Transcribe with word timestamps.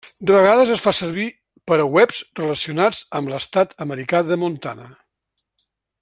De 0.27 0.33
vegades 0.35 0.69
es 0.75 0.79
fa 0.85 0.93
servir 0.99 1.25
per 1.71 1.77
a 1.83 1.85
webs 1.97 2.23
relacionats 2.41 3.03
amb 3.21 3.33
l'estat 3.35 3.77
americà 3.89 4.23
de 4.31 4.39
Montana. 4.45 4.89